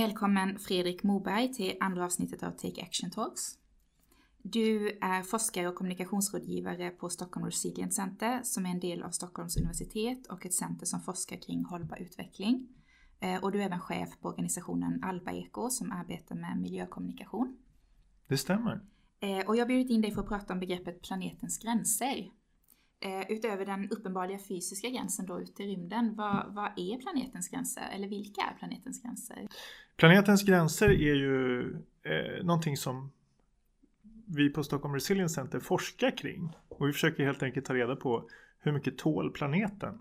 [0.00, 3.42] Välkommen Fredrik Moberg till andra avsnittet av Take Action Talks.
[4.42, 9.56] Du är forskare och kommunikationsrådgivare på Stockholm Resilient Center som är en del av Stockholms
[9.56, 12.68] universitet och ett center som forskar kring hållbar utveckling.
[13.20, 17.56] Eh, och du är även chef på organisationen Alba Eko som arbetar med miljökommunikation.
[18.28, 18.80] Det stämmer.
[19.20, 22.30] Eh, och jag har bjudit in dig för att prata om begreppet planetens gränser.
[23.02, 27.82] Eh, utöver den uppenbarliga fysiska gränsen då ute i rymden, vad, vad är planetens gränser?
[27.92, 29.48] Eller vilka är planetens gränser?
[29.96, 31.60] Planetens gränser är ju
[32.02, 33.10] eh, någonting som
[34.26, 36.56] vi på Stockholm Resilience Center forskar kring.
[36.68, 38.28] Och vi försöker helt enkelt ta reda på
[38.60, 40.00] hur mycket tål planeten?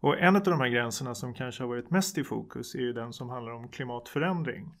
[0.00, 2.92] Och en av de här gränserna som kanske har varit mest i fokus är ju
[2.92, 4.74] den som handlar om klimatförändring.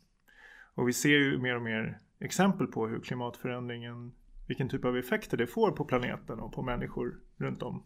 [0.74, 4.12] Och vi ser ju mer och mer exempel på hur klimatförändringen
[4.48, 7.82] vilken typ av effekter det får på planeten och på människor runt om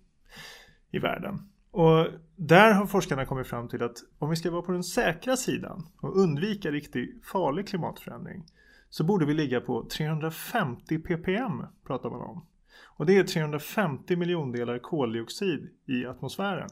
[0.91, 1.49] i världen.
[1.71, 5.37] Och där har forskarna kommit fram till att om vi ska vara på den säkra
[5.37, 8.45] sidan och undvika riktigt farlig klimatförändring
[8.91, 12.47] så borde vi ligga på 350 ppm pratar man om.
[12.85, 16.69] Och det är 350 miljondelar koldioxid i atmosfären.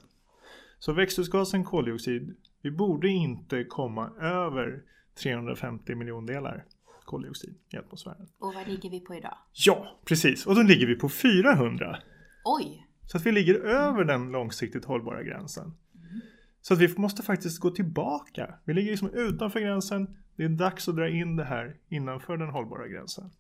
[0.79, 4.83] Så växthusgasen koldioxid, vi borde inte komma över
[5.23, 6.65] 350 miljondelar
[7.11, 8.29] koldioxid i atmosfären.
[8.39, 9.37] Och vad ligger vi på idag?
[9.53, 10.47] Ja, precis.
[10.47, 11.99] Och då ligger vi på 400.
[12.45, 12.87] Oj!
[13.07, 15.65] Så att vi ligger över den långsiktigt hållbara gränsen.
[15.95, 16.21] Mm.
[16.61, 18.55] Så att vi måste faktiskt gå tillbaka.
[18.65, 20.17] Vi ligger liksom utanför gränsen.
[20.37, 23.31] Det är dags att dra in det här innanför den hållbara gränsen.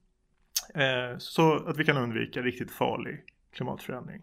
[0.74, 4.22] Eh, så att vi kan undvika riktigt farlig klimatförändring.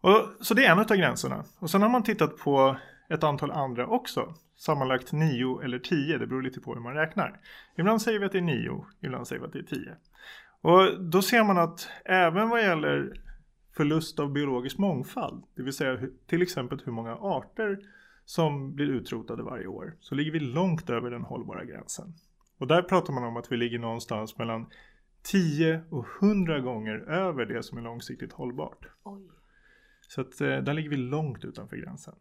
[0.00, 1.44] Och, så det är en av gränserna.
[1.58, 2.76] Och sen har man tittat på
[3.08, 4.34] ett antal andra också.
[4.62, 7.40] Sammanlagt 9 eller 10, det beror lite på hur man räknar.
[7.76, 9.96] Ibland säger vi att det är 9, ibland säger vi att det är 10.
[10.60, 13.12] Och då ser man att även vad gäller
[13.76, 17.78] förlust av biologisk mångfald, det vill säga till exempel hur många arter
[18.24, 22.14] som blir utrotade varje år, så ligger vi långt över den hållbara gränsen.
[22.58, 24.66] Och där pratar man om att vi ligger någonstans mellan
[25.22, 28.86] 10 och 100 gånger över det som är långsiktigt hållbart.
[29.02, 29.22] Oj.
[30.08, 32.14] Så att eh, där ligger vi långt utanför gränsen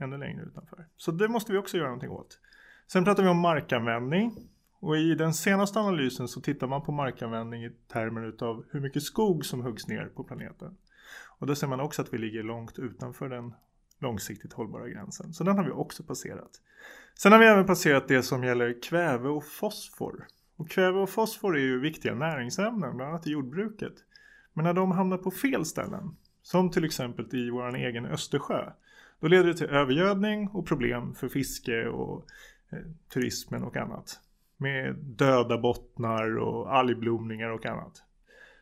[0.00, 0.86] ännu längre utanför.
[0.96, 2.38] Så det måste vi också göra någonting åt.
[2.86, 4.48] Sen pratar vi om markanvändning.
[4.80, 9.02] Och i den senaste analysen så tittar man på markanvändning i termer utav hur mycket
[9.02, 10.76] skog som huggs ner på planeten.
[11.38, 13.54] Och då ser man också att vi ligger långt utanför den
[13.98, 15.32] långsiktigt hållbara gränsen.
[15.32, 16.50] Så den har vi också passerat.
[17.14, 20.26] Sen har vi även passerat det som gäller kväve och fosfor.
[20.56, 23.94] Och kväve och fosfor är ju viktiga näringsämnen, bland annat i jordbruket.
[24.52, 28.72] Men när de hamnar på fel ställen, som till exempel i vår egen Östersjö,
[29.20, 32.24] då leder det till övergödning och problem för fiske och
[32.70, 32.78] eh,
[33.12, 34.20] turismen och annat.
[34.56, 38.02] Med döda bottnar och algblomningar och annat.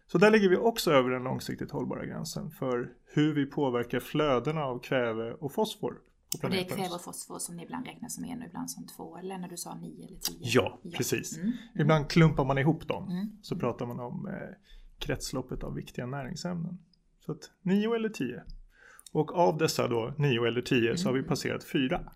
[0.06, 4.64] Så där ligger vi också över den långsiktigt hållbara gränsen för hur vi påverkar flödena
[4.64, 5.98] av kväve och fosfor.
[6.42, 8.86] Och det är kväve och fosfor som ni ibland räknar som en och ibland som
[8.86, 10.38] två, eller när du sa nio eller tio?
[10.40, 10.96] Ja, ja.
[10.96, 11.36] precis.
[11.36, 11.58] Mm, mm.
[11.74, 13.08] Ibland klumpar man ihop dem.
[13.08, 13.26] Mm.
[13.42, 14.56] Så pratar man om eh,
[14.98, 16.78] kretsloppet av viktiga näringsämnen.
[17.18, 18.42] Så att nio eller tio.
[19.12, 20.98] Och av dessa då, nio eller tio, mm.
[20.98, 21.28] så har vi mm.
[21.28, 22.12] passerat fyra.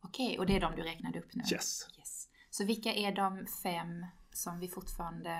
[0.00, 1.42] Okej, och det är de du räknade upp nu?
[1.52, 1.88] Yes.
[1.98, 2.28] yes.
[2.50, 5.30] Så vilka är de fem som vi fortfarande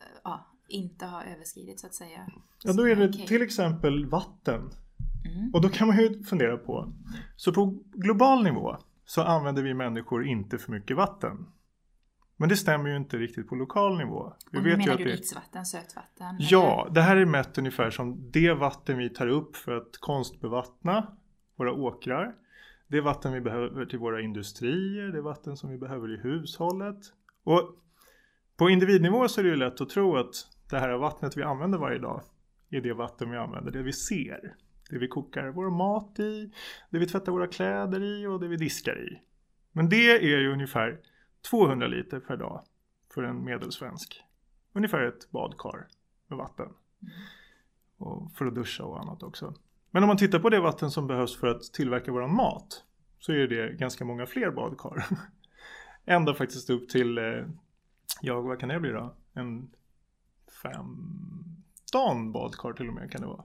[0.00, 2.26] eh, ja, inte har överskridit så att säga?
[2.62, 3.26] Ja, då är det okay.
[3.26, 4.70] till exempel vatten.
[5.24, 5.54] Mm.
[5.54, 6.92] Och då kan man ju fundera på,
[7.36, 11.46] så på global nivå så använder vi människor inte för mycket vatten.
[12.36, 14.32] Men det stämmer ju inte riktigt på lokal nivå.
[14.50, 16.36] Vi vet menar ju att du dricksvatten, sötvatten?
[16.38, 16.94] Ja, eller?
[16.94, 21.16] det här är mätt ungefär som det vatten vi tar upp för att konstbevattna
[21.56, 22.34] våra åkrar.
[22.88, 26.98] Det vatten vi behöver till våra industrier, det vatten som vi behöver i hushållet.
[27.44, 27.76] Och
[28.56, 30.34] på individnivå så är det ju lätt att tro att
[30.70, 32.22] det här vattnet vi använder varje dag
[32.70, 34.54] är det vatten vi använder, det vi ser.
[34.90, 36.52] Det vi kokar vår mat i,
[36.90, 39.20] det vi tvättar våra kläder i och det vi diskar i.
[39.72, 41.00] Men det är ju ungefär
[41.50, 42.64] 200 liter per dag
[43.14, 44.22] för en medelsvensk.
[44.72, 45.86] Ungefär ett badkar
[46.26, 46.68] med vatten.
[47.96, 49.54] Och för att duscha och annat också.
[49.90, 52.84] Men om man tittar på det vatten som behövs för att tillverka våran mat
[53.18, 55.06] så är det ganska många fler badkar.
[56.04, 57.46] Ända faktiskt upp till, eh,
[58.20, 59.14] ja vad kan det bli då?
[59.32, 59.70] En
[60.62, 63.44] 15 badkar till och med kan det vara.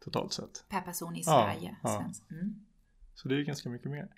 [0.00, 0.64] Totalt sett.
[0.68, 1.76] Per person i Sverige.
[1.82, 2.36] Ja, ja.
[2.36, 2.66] Mm.
[3.14, 4.08] Så det är ganska mycket mer.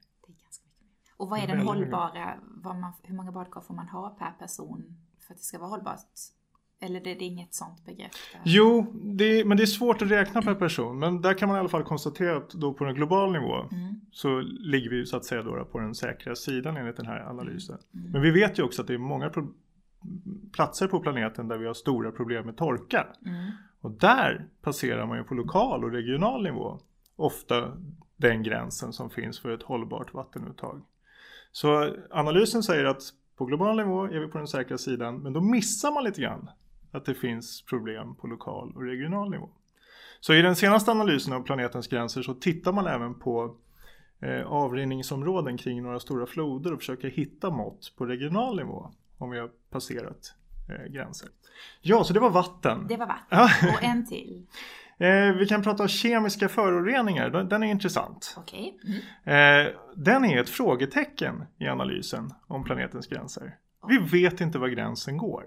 [1.20, 2.34] Och vad är den hållbara,
[2.64, 4.84] man, hur många badkar får man ha per person
[5.26, 5.98] för att det ska vara hållbart?
[6.80, 8.10] Eller det, det är inget sånt begrepp?
[8.32, 8.40] Där.
[8.44, 10.98] Jo, det, men det är svårt att räkna per person.
[10.98, 14.00] Men där kan man i alla fall konstatera att då på en global nivå mm.
[14.12, 17.78] så ligger vi så att säga då på den säkra sidan enligt den här analysen.
[17.94, 18.12] Mm.
[18.12, 19.32] Men vi vet ju också att det är många
[20.52, 23.06] platser på planeten där vi har stora problem med torka.
[23.26, 23.50] Mm.
[23.80, 26.80] Och där passerar man ju på lokal och regional nivå
[27.16, 27.72] ofta
[28.16, 30.82] den gränsen som finns för ett hållbart vattenuttag.
[31.52, 33.02] Så analysen säger att
[33.36, 36.50] på global nivå är vi på den säkra sidan men då missar man lite grann
[36.92, 39.48] att det finns problem på lokal och regional nivå.
[40.20, 43.56] Så i den senaste analysen av planetens gränser så tittar man även på
[44.20, 49.38] eh, avrinningsområden kring några stora floder och försöker hitta mått på regional nivå om vi
[49.38, 50.34] har passerat
[50.68, 51.28] eh, gränser.
[51.80, 52.86] Ja, så det var vatten.
[52.88, 53.68] Det var vatten.
[53.68, 54.46] Och en till.
[55.00, 57.30] Eh, vi kan prata om kemiska föroreningar.
[57.30, 58.34] Den är intressant.
[58.38, 58.78] Okej.
[59.24, 59.66] Mm.
[59.66, 63.56] Eh, den är ett frågetecken i analysen om planetens gränser.
[63.88, 65.44] Vi vet inte var gränsen går.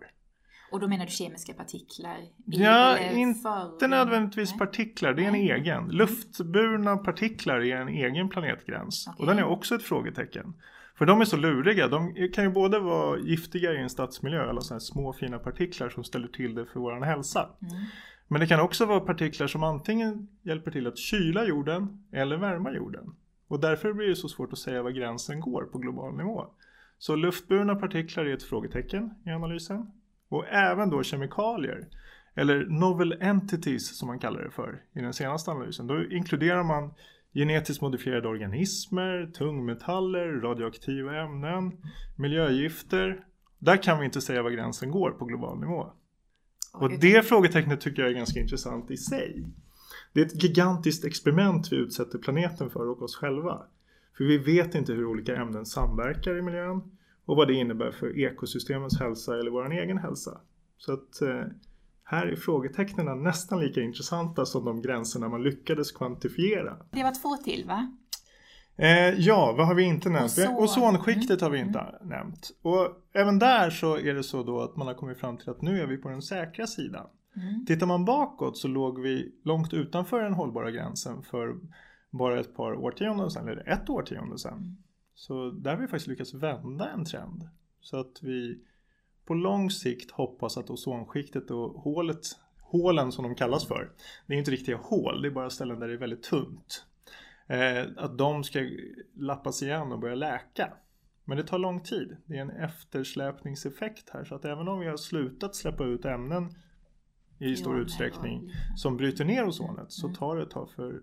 [0.72, 2.18] Och då menar du kemiska partiklar?
[2.46, 4.60] Ja, Eller inte nödvändigtvis Nej.
[4.60, 5.14] partiklar.
[5.14, 5.52] Det är en Nej.
[5.52, 5.88] egen.
[5.88, 9.08] Luftburna partiklar är en egen planetgräns.
[9.08, 9.22] Okej.
[9.22, 10.54] Och den är också ett frågetecken.
[10.98, 11.88] För de är så luriga.
[11.88, 15.90] De kan ju både vara giftiga i en stadsmiljö, alla sådana här små fina partiklar
[15.90, 17.50] som ställer till det för vår hälsa.
[17.62, 17.86] Mm.
[18.28, 22.72] Men det kan också vara partiklar som antingen hjälper till att kyla jorden eller värma
[22.72, 23.16] jorden.
[23.48, 26.48] Och därför blir det så svårt att säga var gränsen går på global nivå.
[26.98, 29.92] Så luftburna partiklar är ett frågetecken i analysen.
[30.30, 31.88] Och även då kemikalier,
[32.36, 35.88] eller novel entities som man kallar det för i den senaste analysen.
[35.88, 36.94] Då inkluderar man
[37.34, 41.72] genetiskt modifierade organismer, tungmetaller, radioaktiva ämnen,
[42.16, 43.26] miljögifter.
[43.60, 45.94] Där kan vi inte säga var gränsen går på global nivå.
[46.74, 49.44] Och det frågetecknet tycker jag är ganska intressant i sig.
[50.14, 53.62] Det är ett gigantiskt experiment vi utsätter planeten för och oss själva.
[54.18, 56.82] För vi vet inte hur olika ämnen samverkar i miljön
[57.26, 60.42] och vad det innebär för ekosystemens hälsa eller vår egen hälsa.
[60.78, 61.44] Så att eh,
[62.04, 66.78] här är frågetecknen nästan lika intressanta som de gränserna man lyckades kvantifiera.
[66.92, 67.98] Det var två till va?
[68.78, 70.32] Eh, ja, vad har vi inte nämnt?
[70.32, 70.56] Ozon.
[70.56, 72.52] Ozonskiktet har vi inte nämnt.
[72.62, 75.62] Och även där så är det så då att man har kommit fram till att
[75.62, 77.08] nu är vi på den säkra sidan.
[77.36, 77.66] Mm.
[77.66, 81.56] Tittar man bakåt så låg vi långt utanför den hållbara gränsen för
[82.10, 84.58] bara ett par årtionden sedan, eller ett årtionde sedan.
[84.58, 84.78] Mm.
[85.16, 87.50] Så där har vi faktiskt lyckats vända en trend.
[87.82, 88.60] Så att vi
[89.26, 92.26] på lång sikt hoppas att ozonskiktet och hålet,
[92.62, 93.92] hålen som de kallas för,
[94.28, 96.86] det är inte riktiga hål, det är bara ställen där det är väldigt tunt.
[97.48, 98.60] Eh, att de ska
[99.16, 100.74] lappas igen och börja läka.
[101.26, 102.18] Men det tar lång tid.
[102.26, 104.24] Det är en eftersläpningseffekt här.
[104.24, 106.50] Så att även om vi har slutat släppa ut ämnen
[107.40, 110.16] i stor utsträckning som bryter ner ozonet så Mm.
[110.18, 111.02] tar det ett tag för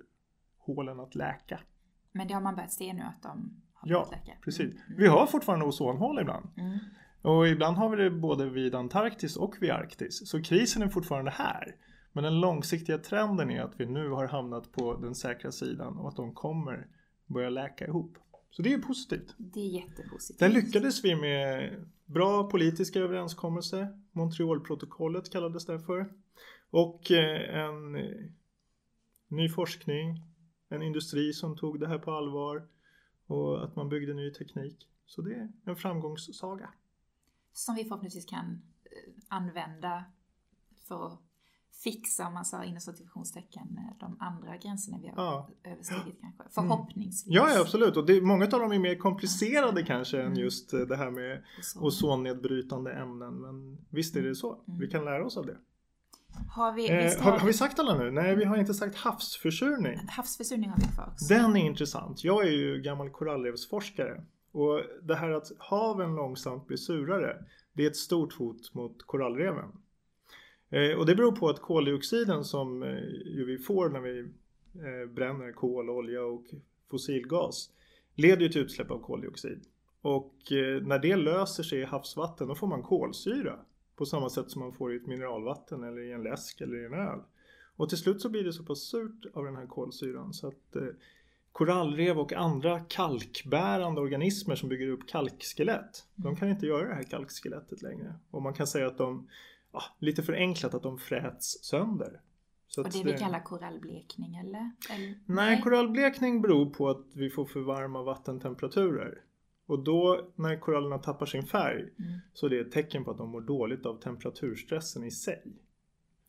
[0.59, 1.61] hålen att läka.
[2.13, 4.39] Men det har man börjat se nu att de har Ja, börjat läka.
[4.45, 4.75] precis.
[4.75, 4.97] Mm.
[4.99, 6.49] Vi har fortfarande ozonhål ibland.
[6.57, 6.79] Mm.
[7.23, 10.29] Och ibland har vi det både vid Antarktis och vid Arktis.
[10.29, 11.77] Så krisen är fortfarande här.
[12.13, 16.09] Men den långsiktiga trenden är att vi nu har hamnat på den säkra sidan och
[16.09, 16.87] att de kommer
[17.27, 18.19] börja läka ihop.
[18.51, 19.35] Så det är positivt.
[19.39, 20.39] Det är jättepositivt.
[20.39, 24.01] Där lyckades vi med bra politiska överenskommelser.
[24.13, 26.13] Montrealprotokollet kallades det för.
[26.71, 27.93] Och eh, en
[29.29, 30.23] ny forskning,
[30.69, 32.69] en industri som tog det här på allvar
[33.27, 34.89] och att man byggde ny teknik.
[35.07, 36.71] Så det är en framgångssaga.
[37.53, 40.05] Som vi förhoppningsvis kan eh, använda
[40.89, 41.30] för att
[41.85, 45.49] fixa, om man sa inom situationstecken, eh, de andra gränserna vi har Ja.
[45.65, 46.43] överstigit kanske.
[46.51, 47.25] Förhoppningsvis.
[47.35, 47.97] Ja, ja absolut.
[47.97, 50.39] Och det, många av dem är mer komplicerade kanske än Mm.
[50.39, 51.43] just eh, det här med
[51.81, 53.35] ozonnedbrytande ämnen.
[53.41, 54.53] Men visst är det så.
[54.69, 54.81] Mm.
[54.81, 55.57] Vi kan lära oss av det.
[56.49, 58.11] Har vi, Eh, har, har vi sagt alla nu?
[58.11, 59.99] Nej, vi har inte sagt havsförsurning.
[60.09, 61.35] Havsförsurning har vi för också.
[61.35, 62.25] Den är intressant.
[62.25, 64.23] Jag är ju gammal korallrevsforskare.
[64.53, 67.37] Och det här att haven långsamt blir surare,
[67.73, 69.69] det är ett stort hot mot korallreven.
[70.71, 74.21] Eh, och det beror på att koldioxiden som eh, ju vi får när vi
[74.75, 76.45] eh, bränner kol, olja och
[76.91, 77.71] fossilgas
[78.15, 79.61] leder ju till utsläpp av koldioxid.
[80.03, 80.35] Och
[80.83, 83.59] när det löser sig i havsvatten då får man kolsyra.
[83.97, 86.85] På samma sätt som man får i ett mineralvatten eller i en läsk eller i
[86.85, 87.21] en öl.
[87.77, 90.77] Och till slut så blir det så pass surt av den här kolsyran så att
[91.53, 96.05] korallrev och andra kalkbärande organismer som bygger upp kalkskelett.
[96.15, 98.15] De kan inte göra det här kalkskelettet längre.
[98.31, 99.29] Och man kan säga att de,
[99.73, 102.21] ja, lite förenklat, att de fräts sönder.
[102.69, 104.71] Så Och det vi kallar korallblekning eller?
[104.91, 105.15] eller?
[105.27, 109.23] Nej, korallblekning beror på att vi får för varma vattentemperaturer.
[109.67, 112.19] Och då när korallerna tappar sin färg Mm.
[112.35, 115.43] så är det ett tecken på att de mår dåligt av temperaturstressen i sig.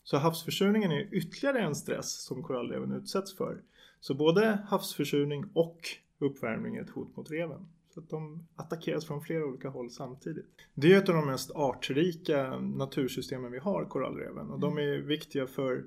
[0.04, 3.62] Så havsförsurningen är ytterligare en stress som korallreven utsätts för.
[4.00, 5.80] Så både havsförsurning och
[6.20, 7.68] uppvärmning är ett hot mot reven.
[7.94, 10.46] Så att de attackeras från flera olika håll samtidigt.
[10.74, 14.52] Det är ett av de mest artrika natursystemen vi har, korallreven.
[14.52, 15.86] Och de är viktiga för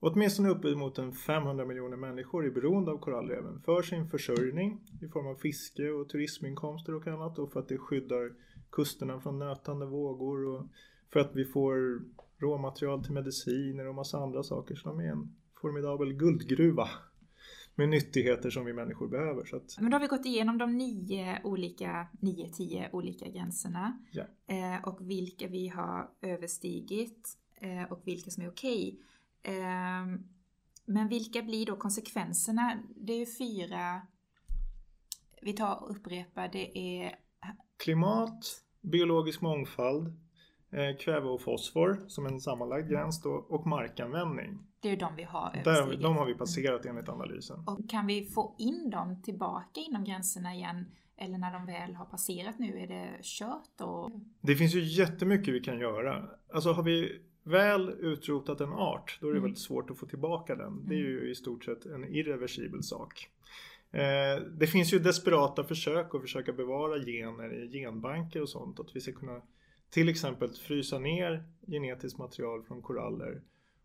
[0.00, 5.26] åtminstone uppemot en 500 miljoner människor är beroende av korallreven för sin försörjning i form
[5.26, 8.32] av fiske och turisminkomster och annat och för att det skyddar
[8.72, 10.66] kusterna från nötande vågor och
[11.12, 12.02] för att vi får
[12.38, 14.74] råmaterial till mediciner och massa andra saker.
[14.74, 16.88] Så de är en formidabel guldgruva.
[17.74, 19.44] Med nyttigheter som vi människor behöver.
[19.44, 23.98] Så att, Men då har vi gått igenom de nio olika, nio, tio olika gränserna.
[24.10, 24.24] Ja.
[24.46, 29.00] Eh, och vilka vi har överstigit eh, och vilka som är okej.
[29.42, 30.06] Eh,
[30.86, 32.82] men vilka blir då konsekvenserna?
[32.96, 34.02] Det är ju fyra,
[35.42, 37.16] vi tar och upprepar, det är
[37.76, 40.12] klimat, biologisk mångfald,
[41.00, 44.58] kväve och fosfor som en sammanlagd gräns då, och markanvändning.
[44.80, 46.02] det är ju de vi har Där, överstigit.
[46.02, 47.58] de har vi passerat enligt analysen.
[47.66, 50.84] Och kan vi få in dem tillbaka inom gränserna igen?
[51.16, 54.20] Eller när de väl har passerat nu, är det kört då?
[54.40, 56.28] Det finns ju jättemycket vi kan göra.
[56.52, 59.42] Alltså har vi väl utrotat en art, då är det Mm.
[59.42, 60.88] väldigt svårt att få tillbaka den.
[60.88, 63.28] Det är ju i stort sett en irreversibel sak.
[63.90, 68.80] Eh, det finns ju desperata försök att försöka bevara gener i genbanker och sånt.
[68.80, 69.40] Att vi ska kunna
[69.94, 73.42] till exempel frysa ner genetiskt material från koraller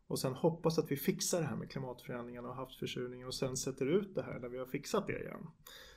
[0.07, 3.85] och sen hoppas att vi fixar det här med klimatförändringarna och havsförsurningen och sen sätter
[3.85, 5.47] ut det här när vi har fixat det igen.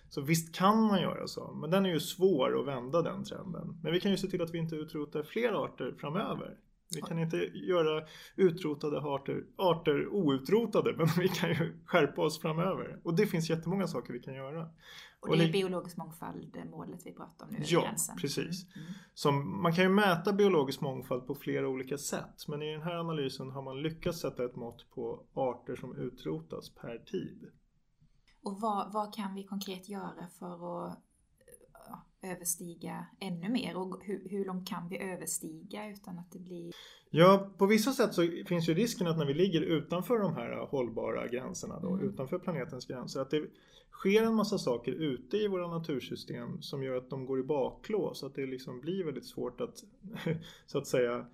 [0.09, 3.81] Så visst kan man göra så, men den är ju svår att vända den trenden.
[3.83, 6.57] Men vi kan ju se till att vi inte utrotar fler arter framöver.
[6.95, 13.01] Vi kan inte göra utrotade arter, arter outrotade, men vi kan ju skärpa oss framöver.
[13.03, 14.69] Och det finns jättemånga saker vi kan göra.
[15.31, 17.59] Och det är biologisk mångfald, det målet vi pratar om nu.
[17.65, 18.17] Ja, gränsen.
[18.17, 18.67] precis.
[18.75, 18.87] Mm.
[18.87, 18.95] Mm.
[19.15, 22.95] Som, man kan ju mäta biologisk mångfald på flera olika sätt, men i den här
[22.95, 27.51] analysen har man lyckats sätta ett mått på arter som utrotas per tid.
[28.43, 30.99] Och vad, vad kan vi konkret göra för att
[32.23, 33.77] överstiga ännu mer?
[33.77, 36.73] Och hur, hur långt kan vi överstiga utan att det blir...
[37.11, 40.67] Ja, på vissa sätt så finns ju risken att när vi ligger utanför de här
[40.67, 42.09] hållbara gränserna då, Mm.
[42.09, 43.45] utanför planetens gränser, att det
[43.91, 48.19] sker en massa saker ute i våra natursystem som gör att de går i baklås,
[48.19, 49.85] så att det liksom blir väldigt svårt att
[50.67, 51.27] så att säga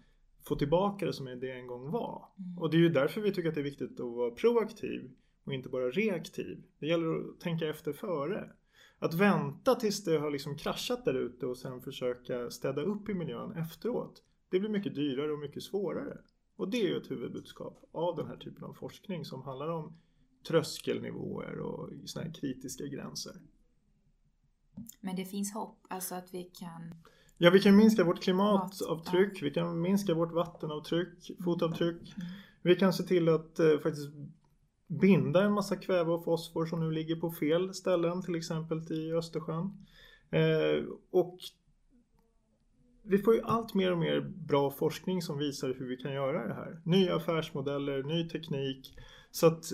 [0.48, 2.28] få tillbaka det som det en gång var.
[2.38, 2.58] Mm.
[2.58, 5.10] Och det är ju därför vi tycker att det är viktigt att vara proaktiv
[5.44, 6.62] och inte bara reaktiv.
[6.78, 8.50] Det gäller att tänka efter före.
[8.98, 13.14] Att vänta tills det har liksom kraschat där ute och sen försöka städa upp i
[13.14, 14.22] miljön efteråt.
[14.48, 16.18] Det blir mycket dyrare och mycket svårare.
[16.56, 19.98] Och det är ju ett huvudbudskap av den här typen av forskning som handlar om
[20.48, 23.32] tröskelnivåer och såna här kritiska gränser.
[25.00, 26.94] Men det finns hopp, alltså att vi kan...
[27.38, 32.14] Ja, vi kan minska vårt klimatavtryck, vi kan minska vårt vattenavtryck, fotavtryck.
[32.16, 32.28] Mm.
[32.62, 34.08] Vi kan se till att eh, faktiskt
[34.88, 39.12] binda en massa kväve och fosfor som nu ligger på fel ställen, till exempel i
[39.12, 39.86] Östersjön.
[40.30, 41.38] Eh, och
[43.02, 46.48] vi får ju allt mer och mer bra forskning som visar hur vi kan göra
[46.48, 46.80] det här.
[46.84, 48.94] Nya affärsmodeller, ny teknik.
[49.30, 49.64] Så att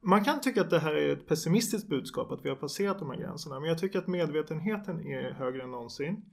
[0.00, 3.10] man kan tycka att det här är ett pessimistiskt budskap att vi har passerat de
[3.10, 3.60] här gränserna.
[3.60, 6.24] Men jag tycker att medvetenheten är högre än någonsin.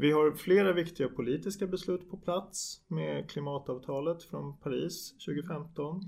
[0.00, 6.04] Vi har flera viktiga politiska beslut på plats med klimatavtalet från Paris 2015.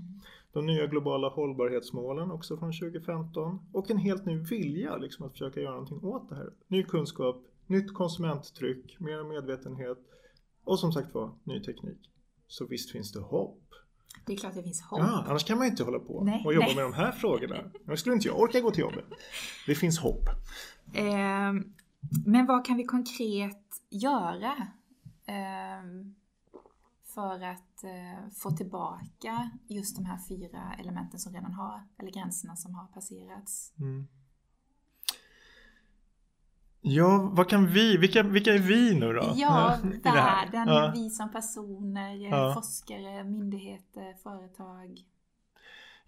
[0.53, 3.59] De nya globala hållbarhetsmålen också från 2015.
[3.73, 6.49] Och en helt ny vilja liksom, att försöka göra någonting åt det här.
[6.67, 9.97] Ny kunskap, nytt konsumenttryck, mer medvetenhet
[10.63, 12.09] och som sagt var ny teknik.
[12.47, 13.61] Så visst finns det hopp.
[14.25, 14.99] Det är klart det finns hopp.
[14.99, 16.75] Ja, annars kan man ju inte hålla på Nej, och jobba nej.
[16.75, 17.55] med de här frågorna.
[17.87, 19.05] Annars skulle inte jag orka gå till jobbet.
[19.67, 20.29] Det finns hopp.
[20.93, 21.73] Ehm,
[22.25, 23.60] men vad kan vi konkret
[23.91, 24.67] göra
[25.25, 26.15] ehm,
[27.05, 32.55] för att eh, få tillbaka just de här fyra elementen som redan har, eller gränserna
[32.55, 33.73] som har passerats?
[33.79, 34.07] Mm.
[36.83, 39.33] Ja, vad kan vi, vilka, vilka är vi nu då?
[39.35, 40.91] Ja, världen, Ja.
[40.95, 42.53] vi som personer, Ja.
[42.53, 45.05] forskare, myndigheter, företag.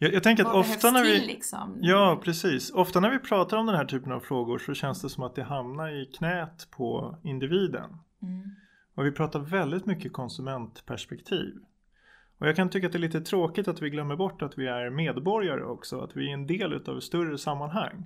[0.04, 1.28] Jag, jag tänker att ofta när till vi...
[1.28, 1.78] liksom?
[1.82, 2.72] Ja, precis.
[2.72, 5.36] Ofta när vi pratar om den här typen av frågor så känns det som att
[5.36, 7.98] det hamnar i knät på individen.
[8.22, 8.50] Mm.
[8.96, 11.56] Och vi pratar väldigt mycket konsumentperspektiv.
[12.38, 14.68] Och jag kan tycka att det är lite tråkigt att vi glömmer bort att vi
[14.68, 18.06] är medborgare också, att vi är en del utav ett större sammanhang.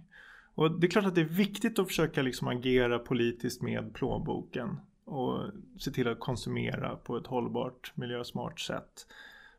[0.56, 4.80] Och det är klart att det är viktigt att försöka liksom agera politiskt med plånboken
[5.06, 5.40] och
[5.80, 9.08] se till att konsumera på ett hållbart, miljösmart sätt.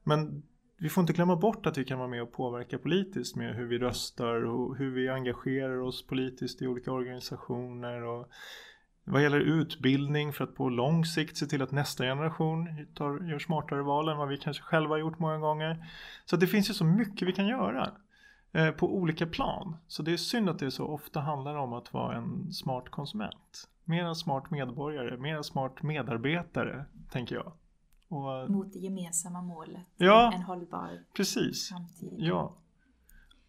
[0.05, 0.43] Men
[0.81, 3.67] vi får inte glömma bort att vi kan vara med och påverka politiskt med hur
[3.67, 8.29] vi röstar och hur vi engagerar oss politiskt i olika organisationer och
[9.05, 13.39] vad gäller utbildning för att på lång sikt se till att nästa generation tar, gör
[13.39, 15.87] smartare val än vad vi kanske själva har gjort många gånger.
[16.25, 17.93] Så det finns ju så mycket vi kan göra
[18.53, 19.77] eh, på olika plan.
[19.87, 23.69] Så det är synd att det så ofta handlar om att vara en smart konsument.
[23.85, 27.53] Mer en smart medborgare, mer en smart medarbetare, tänker jag.
[28.09, 30.33] Och, Mot det gemensamma målet, Ja.
[30.35, 31.69] en hållbar precis.
[31.69, 32.15] framtid.
[32.17, 32.55] Ja.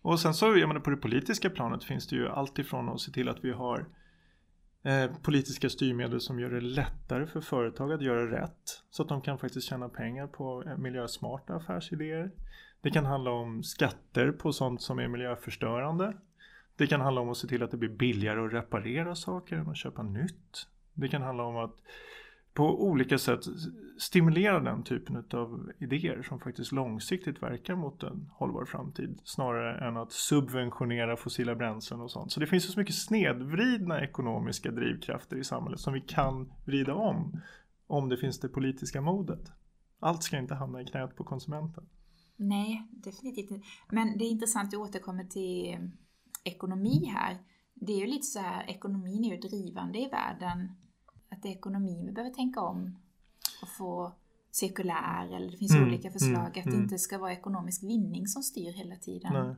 [0.01, 2.99] Och sen så, jag menar på det politiska planet finns det ju allt ifrån att
[3.01, 3.85] se till att vi har
[4.83, 9.21] Eh, politiska styrmedel som gör det lättare för företag att göra rätt så att de
[9.21, 12.31] kan faktiskt tjäna pengar på eh, miljösmarta affärsidéer.
[12.81, 16.13] Det kan handla om skatter på sånt som är miljöförstörande.
[16.75, 19.69] Det kan handla om att se till att det blir billigare att reparera saker än
[19.69, 20.67] att köpa nytt.
[20.93, 21.75] Det kan handla om att
[22.59, 23.39] på olika sätt
[23.97, 29.97] stimulera den typen av idéer som faktiskt långsiktigt verkar mot en hållbar framtid snarare än
[29.97, 32.31] att subventionera fossila bränslen och sånt.
[32.31, 36.93] Så det finns ju så mycket snedvridna ekonomiska drivkrafter i samhället som vi kan vrida
[36.93, 37.41] om
[37.87, 39.51] om det finns det politiska modet.
[39.99, 41.83] Allt ska inte hamna i knät på konsumenten.
[42.35, 43.67] Nej, definitivt inte.
[43.91, 45.79] Men det är intressant att du återkommer till eh,
[46.43, 47.37] ekonomi här.
[47.73, 50.69] Det är ju lite så här, ekonomin är ju drivande i världen
[51.29, 52.95] att det är ekonomin vi behöver tänka om
[53.61, 54.13] och få
[54.51, 56.81] cirkulär eller det finns mm, olika förslag mm, att det mm.
[56.81, 59.33] inte ska vara ekonomisk vinning som styr hela tiden.
[59.33, 59.55] Nej.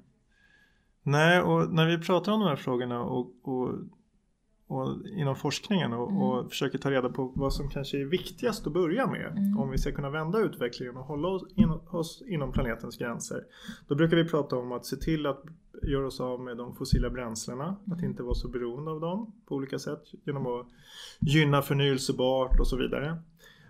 [1.04, 3.70] Nej, och när vi pratar om de här frågorna och, och,
[4.68, 6.22] och inom forskningen och, mm.
[6.22, 9.60] och, försöker ta reda på vad som kanske är viktigast att börja med mm.
[9.60, 13.46] om vi ska kunna vända utvecklingen och hålla oss, in, oss inom planetens gränser.
[13.88, 15.44] Då brukar vi prata om att se till att
[15.84, 18.06] göra oss av med de fossila bränslena, att mm.
[18.06, 20.68] inte vara så beroende av dem på olika sätt genom att
[21.20, 23.22] gynna förnyelsebart och så vidare.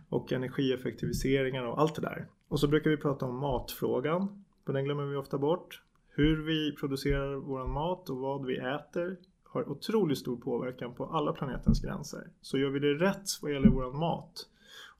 [0.09, 2.27] Och energieffektiviseringar och allt det där.
[2.47, 5.81] Och så brukar vi prata om matfrågan, för den glömmer vi ofta bort.
[6.09, 11.33] Hur vi producerar vår mat och vad vi äter har otroligt stor påverkan på alla
[11.33, 12.27] planetens gränser.
[12.41, 14.47] Så gör vi det rätt vad gäller vår mat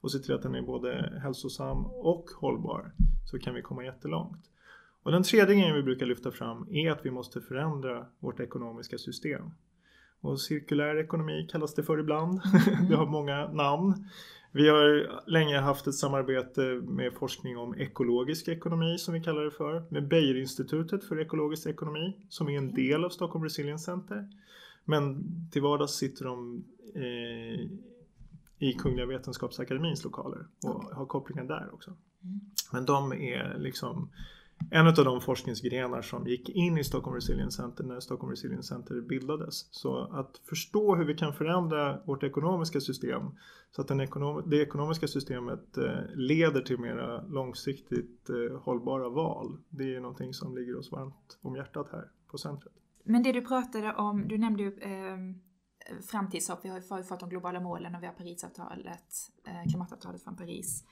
[0.00, 2.92] och ser till att den är både hälsosam och hållbar
[3.30, 4.51] så kan vi komma jättelångt.
[5.02, 8.98] Och den tredje grejen vi brukar lyfta fram är att vi måste förändra vårt ekonomiska
[8.98, 9.50] system.
[10.20, 12.40] Och cirkulär ekonomi kallas det för ibland.
[12.68, 12.88] Mm.
[12.88, 14.08] det har många namn.
[14.52, 19.50] Vi har länge haft ett samarbete med forskning om ekologisk ekonomi som vi kallar det
[19.50, 19.84] för.
[19.88, 24.28] Med Beijerinstitutet för ekologisk ekonomi som är en del av Stockholm Resilience Center.
[24.84, 27.60] Men till vardags sitter de eh,
[28.58, 31.90] i Kungliga Vetenskapsakademins lokaler och har kopplingar där också.
[31.90, 32.40] Mm.
[32.72, 34.10] Men de är liksom
[34.70, 39.00] en av de forskningsgrenar som gick in i Stockholm Resilience Center när Stockholm Resilience Center
[39.00, 39.74] bildades.
[39.74, 43.22] Så att förstå hur vi kan förändra vårt ekonomiska system
[43.70, 49.58] så att den ekonom det ekonomiska systemet eh, leder till mera långsiktigt eh, hållbara val.
[49.68, 52.72] Det är någonting som ligger oss varmt om hjärtat här på centret.
[53.04, 55.16] Men det du pratade om, du nämnde ju eh,
[56.10, 59.14] framtidshopp, vi har ju fått de globala målen och vi har Parisavtalet,
[59.46, 60.84] eh, klimatavtalet från Paris.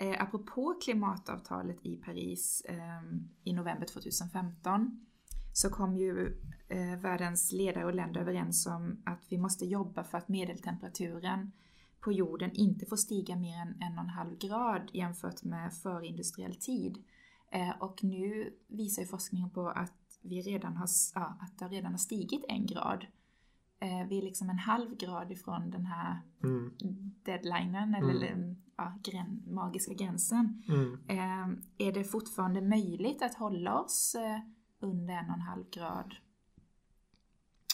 [0.00, 3.02] Eh, apropå klimatavtalet i Paris eh,
[3.44, 5.06] i november 2015
[5.52, 10.18] så kom ju eh, världens ledare och länder överens om att vi måste jobba för
[10.18, 11.52] att medeltemperaturen
[12.00, 16.54] på jorden inte får stiga mer än en och en halv grad jämfört med förindustriell
[16.54, 17.04] tid.
[17.52, 21.90] Eh, och nu visar ju forskningen på att, vi redan har, ja, att det redan
[21.90, 23.06] har stigit en grad
[23.80, 26.74] eh, vi är liksom en halv grad ifrån den här mm.
[27.22, 28.56] deadlinen eller mm.
[28.78, 30.62] Ja, grän, magiska gränsen.
[30.68, 30.98] Mm.
[31.08, 34.40] Eh, är det fortfarande möjligt att hålla oss eh,
[34.80, 36.14] under en och en halv grad?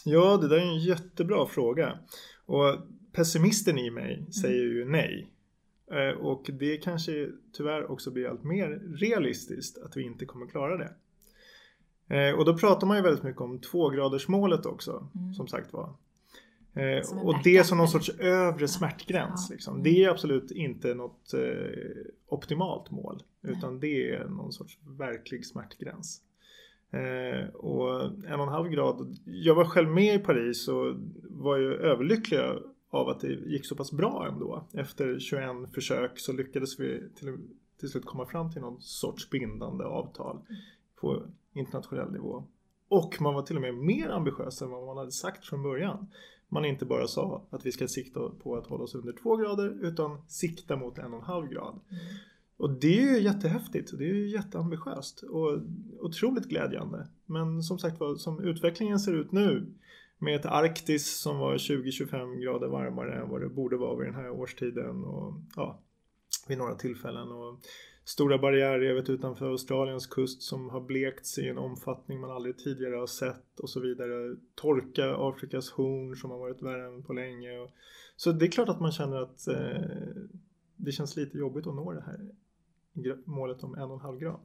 [0.04, 1.98] Ja, det där är en jättebra fråga.
[2.46, 2.78] Och
[3.12, 4.32] pessimisten i mig mm.
[4.32, 5.30] säger ju nej.
[5.90, 8.68] Eh, och det kanske tyvärr också blir allt mer
[9.00, 10.94] realistiskt att vi inte kommer klara det.
[12.16, 15.34] Eh, och då pratar man ju väldigt mycket om tvågradersmålet också, mm.
[15.34, 15.94] som sagt var.
[16.74, 19.46] Eh, och det som någon sorts övre smärtgräns.
[19.50, 19.54] Ja.
[19.54, 19.82] Liksom.
[19.82, 21.40] Det är absolut inte något eh,
[22.28, 23.22] optimalt mål.
[23.42, 26.20] Utan det är någon sorts verklig smärtgräns.
[26.90, 29.18] Eh, och en och en halv grad.
[29.24, 32.40] Jag var själv med i Paris och var ju överlycklig
[32.90, 34.68] av att det gick så pass bra ändå.
[34.72, 37.38] Efter 21 försök så lyckades vi till,
[37.80, 40.36] till slut komma fram till någon sorts bindande avtal.
[40.36, 40.60] Mm
[41.04, 42.44] på internationell nivå.
[42.88, 46.06] Och man var till och med mer ambitiös än vad man hade sagt från början.
[46.48, 49.78] Man inte bara sa att vi ska sikta på att hålla oss under två grader
[49.86, 51.80] utan sikta mot en och en halv grad.
[52.56, 53.98] Och det är ju jättehäftigt.
[53.98, 55.58] Det är ju jätteambitiöst och
[56.00, 57.08] otroligt glädjande.
[57.26, 59.74] Men som sagt var, som utvecklingen ser ut nu
[60.18, 64.14] med ett Arktis som var 20-25 grader varmare än vad det borde vara vid den
[64.14, 65.82] här årstiden och ja,
[66.48, 67.32] vid några tillfällen.
[67.32, 67.58] Och
[68.04, 73.06] Stora barriärrevet utanför Australiens kust som har blekts i en omfattning man aldrig tidigare har
[73.06, 74.36] sett och så vidare.
[74.54, 77.48] Torka Afrikas horn som har varit värre än på länge.
[78.16, 80.24] Så det är klart att man känner att eh,
[80.76, 82.30] det känns lite jobbigt att nå det här
[83.24, 84.40] målet om en och en halv grad.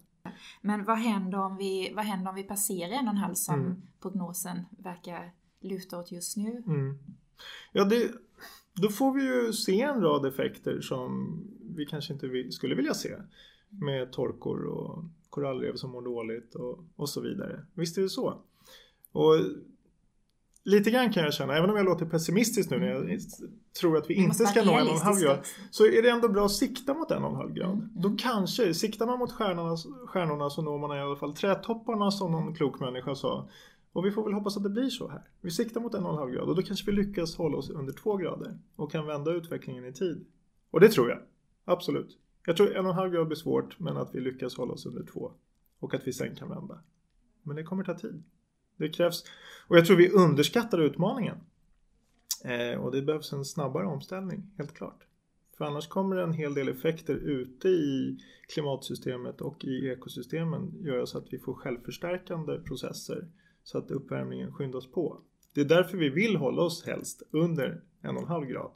[0.61, 3.59] Men vad händer om vi, vad händer om vi passerar en och en halv som
[3.59, 3.81] mm.
[4.01, 6.63] prognosen verkar luta åt just nu?
[6.67, 6.97] Mm.
[7.71, 8.11] Ja, det,
[8.73, 11.41] då får vi ju se en rad effekter som
[11.75, 13.15] vi kanske inte skulle vilja se.
[13.69, 17.65] Med torkor och korallrev som mår dåligt och, och så vidare.
[17.73, 18.41] Visst är det så.
[19.11, 19.35] Och
[20.63, 23.19] lite grann kan jag känna, även om jag låter pessimistisk nu när jag Mm.
[23.81, 25.39] tror att vi inte ska nå en och en halv grad.
[25.71, 27.73] Så är det ändå bra att sikta mot en och en halv grad.
[27.73, 28.17] Mm, Då mm.
[28.17, 29.77] kanske, siktar man mot stjärnorna,
[30.07, 33.49] stjärnorna så når man i alla fall trädtopparna som någon klok människa sa.
[33.93, 35.21] Och vi får väl hoppas att det blir så här.
[35.41, 37.69] Vi siktar mot en och en halv grad och då kanske vi lyckas hålla oss
[37.69, 40.25] under två grader och kan vända utvecklingen i tid.
[40.71, 41.19] Och det tror jag.
[41.69, 42.17] Absolut.
[42.45, 44.85] Jag tror en och en halv grad blir svårt men att vi lyckas hålla oss
[44.85, 45.31] under två.
[45.79, 46.79] Och att vi sen kan vända.
[47.43, 48.23] Men det kommer ta tid.
[48.77, 49.23] Det krävs.
[49.67, 51.37] Och jag tror vi underskattar utmaningen.
[52.45, 55.03] Eh, och det behövs en snabbare omställning, helt klart.
[55.57, 58.19] För annars kommer en hel del effekter ute i
[58.53, 63.27] klimatsystemet och i ekosystemen göra så att vi får självförstärkande processer
[63.63, 65.21] så att uppvärmningen skyndas på.
[65.53, 68.71] Det är därför vi vill hålla oss helst under en och en halv grad.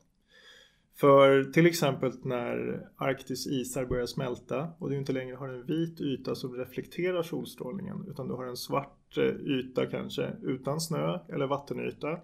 [0.96, 6.02] För till exempel när Arktis isar börjar smälta och du inte längre har en vit
[6.02, 11.48] yta som reflekterar solstrålningen utan du har en svart eh, yta kanske utan snö eller
[11.48, 12.20] vattenyta.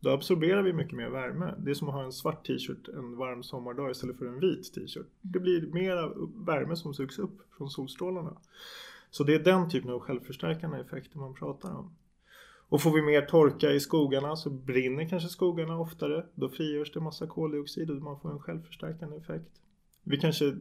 [0.00, 1.54] Då absorberar vi mycket mer värme.
[1.58, 4.74] Det är som att ha en svart t-shirt en varm sommardag istället för en vit
[4.74, 5.06] t-shirt.
[5.20, 6.12] Det blir mer
[6.46, 8.36] värme som sugs upp från solstrålarna.
[9.10, 11.94] Så det är den typen av självförstärkande effekter man pratar om.
[12.70, 16.26] Och får vi mer torka i skogarna så brinner kanske skogarna oftare.
[16.34, 19.50] Då frigörs det massa koldioxid och man får en självförstärkande effekt.
[20.04, 20.56] Vi kanske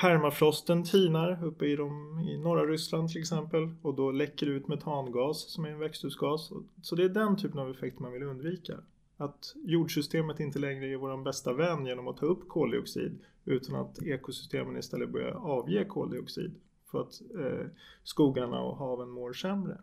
[0.00, 4.68] Permafrosten tinar uppe i, de, i norra Ryssland till exempel och då läcker det ut
[4.68, 6.52] metangas som är en växthusgas.
[6.82, 8.78] Så det är den typen av effekt man vill undvika.
[9.16, 14.02] Att jordsystemet inte längre är vår bästa vän genom att ta upp koldioxid utan att
[14.02, 16.54] ekosystemen istället börjar avge koldioxid
[16.90, 17.66] för att eh,
[18.04, 19.78] skogarna och haven mår sämre.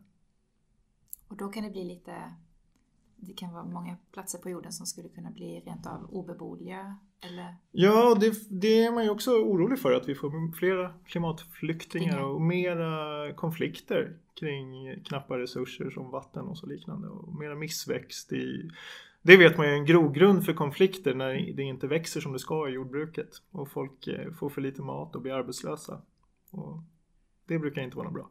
[1.28, 2.34] Och då kan det bli lite,
[3.16, 6.98] det kan vara många platser på jorden som skulle kunna bli rent av obeboeliga.
[7.22, 7.56] Eller?
[7.72, 12.26] Ja, det, det är man ju också orolig för att vi får flera klimatflyktingar Inga.
[12.26, 18.70] och mera konflikter kring knappa resurser som vatten och så liknande och mera missväxt i
[19.26, 22.40] det vet man ju är en grogrund för konflikter när det inte växer som det
[22.40, 26.02] ska i jordbruket och folk eh, får för lite mat och blir arbetslösa.
[26.52, 26.80] Och
[27.46, 28.30] det brukar inte vara bra.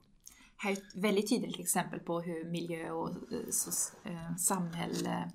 [0.65, 5.31] Här är ett väldigt tydligt exempel på hur miljö och eh, eh, samhälle,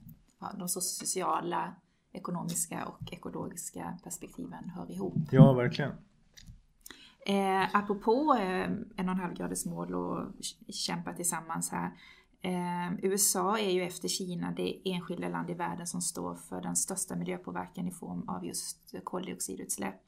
[0.58, 1.76] de sociala,
[2.14, 5.14] ekonomiska och ekologiska perspektiven hör ihop.
[5.32, 5.92] Ja, verkligen.
[7.26, 8.64] Eh, apropå eh,
[8.96, 10.26] en och en halv graders mål och
[10.68, 11.92] kämpa tillsammans här.
[12.42, 16.76] Eh, USA är ju efter Kina det enskilda land i världen som står för den
[16.76, 20.02] största miljöpåverkan i form av just koldioxidutsläpp.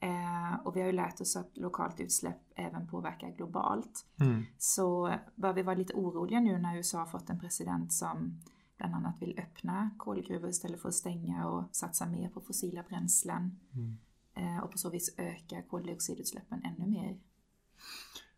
[0.00, 4.06] Eh, och vi har ju lärt oss att lokalt utsläpp även påverkar globalt.
[4.20, 4.44] Mm.
[4.58, 8.40] Så bör vi vara lite oroliga nu när USA har fått en president som
[8.76, 13.60] bland annat vill öppna kolgruvor istället för att stänga och satsa mer på fossila bränslen.
[13.74, 13.98] Mm.
[14.34, 17.18] Eh, och på så vis öka koldioxidutsläppen ännu mer.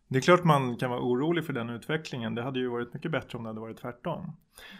[0.07, 2.35] Det är klart man kan vara orolig för den utvecklingen.
[2.35, 4.31] Det hade ju varit mycket bättre om det hade varit tvärtom.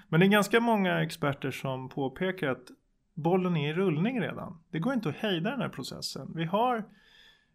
[0.09, 2.67] Men det är ganska många experter som påpekar att
[3.13, 4.60] bollen är i rullning redan.
[4.69, 6.32] Det går inte att hejda den här processen.
[6.36, 6.84] Vi har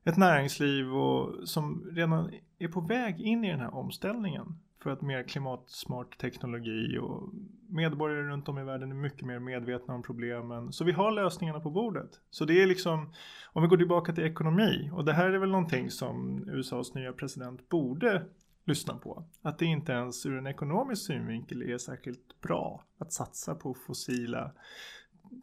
[0.05, 5.03] ett näringsliv och, som redan är på väg in i den här omställningen för att
[5.03, 7.29] mer klimatsmart teknologi och
[7.69, 10.73] medborgare runt om i världen är mycket mer medvetna om problemen.
[10.73, 12.11] Så vi har lösningarna på bordet.
[12.31, 13.13] Så det är liksom,
[13.45, 17.13] om vi går tillbaka till ekonomi och det här är väl någonting som USAs nya
[17.13, 18.25] president borde
[18.65, 19.25] lyssna på.
[19.43, 24.53] Att det inte ens ur en ekonomisk synvinkel är särskilt bra att satsa på fossila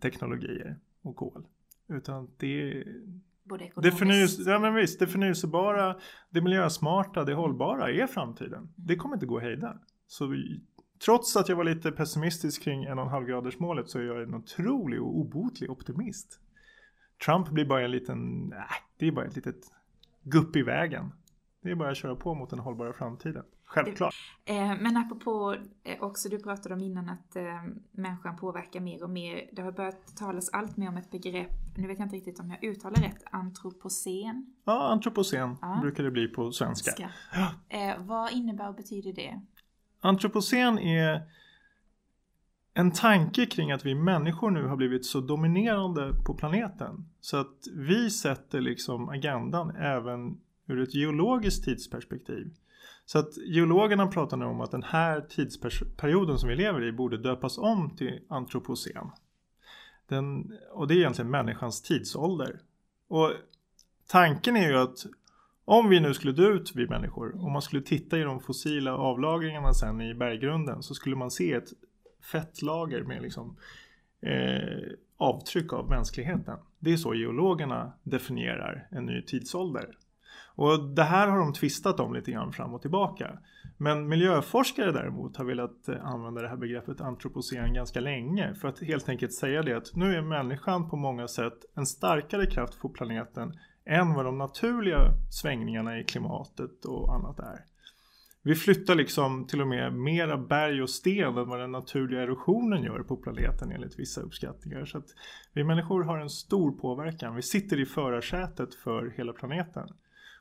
[0.02, 1.46] teknologier och kol.
[1.88, 2.84] Utan det
[3.48, 5.96] Både det, förnyelse, ja, men visst, det förnyelsebara,
[6.30, 8.70] det miljösmarta, det hållbara är framtiden.
[8.76, 9.80] Det kommer inte gå att hejda.
[10.08, 10.62] Så vi,
[11.06, 14.04] trots att jag var lite pessimistisk kring en och en halv graders målet så är
[14.04, 16.40] jag en otrolig och obotlig optimist.
[17.26, 18.68] Trump blir bara en liten, nej,
[18.98, 19.72] det är bara ett litet
[20.24, 21.12] gupp i vägen.
[21.62, 23.44] Det är bara att köra på mot den hållbara framtiden.
[23.66, 24.16] Självklart.
[24.46, 27.44] Eh, men apropå eh, också, du pratade om innan att eh,
[27.92, 29.50] människan påverkar mer och mer.
[29.54, 32.50] Det har börjat talas allt mer om ett begrepp, nu vet jag inte riktigt om
[32.52, 34.54] jag uttalar rätt, antropocen.
[34.66, 35.78] Ja, antropocen Ja.
[35.82, 36.92] brukar det bli på svenska.
[36.92, 37.08] Ska.
[37.34, 37.52] Ja.
[37.70, 39.42] Eh, vad innebär och betyder det?
[40.02, 41.22] Antropocen är
[42.74, 47.10] en tanke kring att vi människor nu har blivit så dominerande på planeten.
[47.22, 52.56] Så att vi sätter liksom agendan även ur ett geologiskt tidsperspektiv.
[53.06, 57.18] Så att geologerna pratar nu om att den här tidsperioden som vi lever i borde
[57.18, 59.12] döpas om till antropocen.
[60.08, 62.60] Den, och det är egentligen människans tidsålder.
[63.08, 63.32] Och
[64.08, 65.06] tanken är ju att
[65.66, 68.98] om vi nu skulle dö ut, vi människor, om man skulle titta i de fossila
[68.98, 71.70] avlagringarna sen i berggrunden så skulle man se ett
[72.32, 73.58] fettlager med liksom,
[74.22, 76.58] eh, avtryck av mänskligheten.
[76.80, 79.98] Det är så geologerna definierar en ny tidsålder.
[80.56, 83.40] Och det här har de tvistat om lite grann fram och tillbaka.
[83.78, 88.80] Men miljöforskare däremot har velat eh, använda det här begreppet antropocen ganska länge för att
[88.80, 92.90] helt enkelt säga det att nu är människan på många sätt en starkare kraft på
[92.90, 93.54] planeten
[93.86, 95.00] än vad de naturliga
[95.32, 97.60] svängningarna i klimatet och annat är.
[98.48, 102.84] Vi flyttar liksom till och med mera berg och sten än vad den naturliga erosionen
[102.84, 104.86] gör på planeten enligt vissa uppskattningar.
[104.86, 105.08] Så att
[105.54, 107.36] vi människor har en stor påverkan.
[107.36, 109.88] Vi sitter i förarsätet för hela planeten.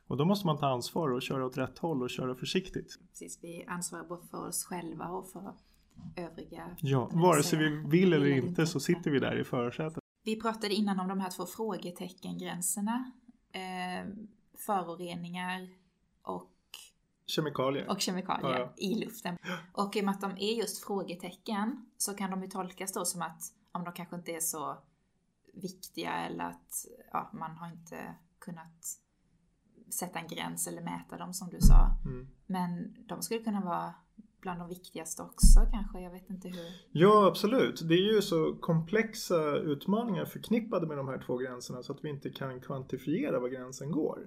[0.06, 2.98] Och då måste man ta ansvar och köra åt rätt håll och köra försiktigt.
[3.08, 5.52] Precis, vi ansvarar både för oss själva och för
[6.16, 6.76] övriga.
[6.80, 9.98] Ja, vare sig vi vill eller inte så sitter vi där i förarsätet.
[10.24, 13.12] Vi pratade innan om de här två frågeteckengränserna.
[13.52, 14.08] Eh,
[14.58, 15.68] föroreningar
[16.22, 16.50] och
[17.26, 17.90] Kemikalier.
[17.90, 18.72] och kemikalier Ja, ja.
[18.76, 19.36] i luften.
[19.72, 23.04] Och i och med att de är just frågetecken så kan de ju tolkas då
[23.04, 24.78] som att om de kanske inte är så
[25.52, 29.00] viktiga eller att ja, man har inte kunnat
[29.94, 31.96] sätta en gräns eller mäta dem som du sa.
[32.04, 32.26] Mm.
[32.46, 33.94] Men de skulle kunna vara
[34.40, 36.00] bland de viktigaste också kanske.
[36.00, 36.66] Jag vet inte hur.
[36.92, 37.88] Ja, absolut.
[37.88, 42.08] Det är ju så komplexa utmaningar förknippade med de här två gränserna så att vi
[42.08, 44.26] inte kan kvantifiera var gränsen går.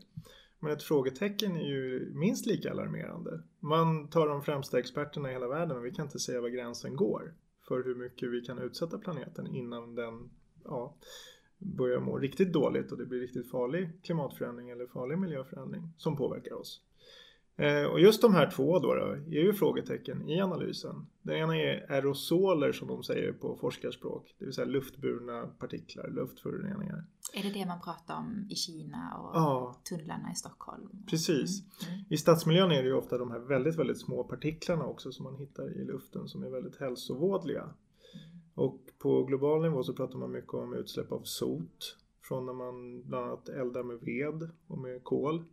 [0.59, 3.43] Men ett frågetecken är ju minst lika alarmerande.
[3.59, 6.95] Man tar de främsta experterna i hela världen men vi kan inte säga var gränsen
[6.95, 7.33] går
[7.67, 10.29] för hur mycket vi kan utsätta planeten innan den
[10.63, 10.97] ja,
[11.59, 16.53] börjar må riktigt dåligt och det blir riktigt farlig klimatförändring eller farlig miljöförändring som påverkar
[16.53, 16.81] oss.
[17.59, 21.05] Eh, Och just de här två då, då är ju frågetecken i analysen.
[21.21, 27.03] Det ena är aerosoler som de säger på forskarspråk, det vill säga luftburna partiklar, luftföroreningar.
[27.33, 30.89] Är det det man pratar om i Kina och Ja, tunnlarna i Stockholm?
[31.09, 31.61] precis.
[31.87, 31.93] Mm.
[31.95, 32.05] Mm.
[32.09, 35.35] I stadsmiljön är det ju ofta de här väldigt, väldigt små partiklarna också som man
[35.35, 37.69] hittar i luften som är väldigt hälsovådliga.
[38.57, 43.03] Och på global nivå så pratar man mycket om utsläpp av sot från när man
[43.03, 45.43] bland annat eldar med ved och med kol.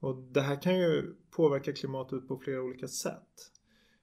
[0.00, 3.50] Och det här kan ju påverka klimatet på flera olika sätt.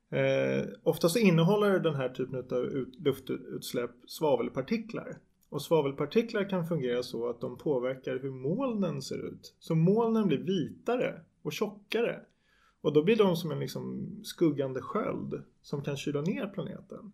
[0.10, 5.17] Eh, ofta så innehåller den här typen av ut, luftutsläpp svavelpartiklar.
[5.50, 9.56] Och svavelpartiklar kan fungera så att de påverkar hur molnen ser ut.
[9.60, 12.20] Så molnen blir vitare och tjockare.
[12.82, 17.12] Och då blir de som en liksom skuggande sköld som kan kyla ner planeten.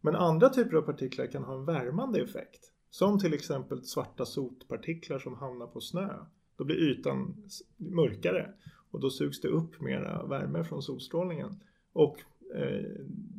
[0.00, 2.72] Men andra typer av partiklar kan ha en värmande effekt.
[2.90, 6.14] Som till exempel svarta sotpartiklar som hamnar på snö.
[6.56, 7.44] Då blir ytan
[7.76, 8.54] mörkare
[8.90, 11.60] och då sugs det upp mera värme från solstrålningen.
[11.92, 12.16] Och
[12.54, 12.86] eh,